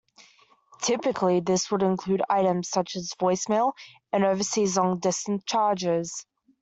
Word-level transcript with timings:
Typically 0.81 1.41
this 1.41 1.69
would 1.69 1.83
include 1.83 2.23
items 2.27 2.67
such 2.69 2.95
as 2.95 3.13
voice 3.19 3.47
mail 3.47 3.75
and 4.11 4.25
overseas 4.25 4.75
long 4.75 4.97
distance 4.97 5.43
charges. 5.45 6.25